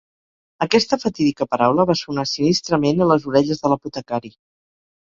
[0.65, 4.35] Aquesta fatídica paraula va sonar sinistrament a les orelles de l'apotecari.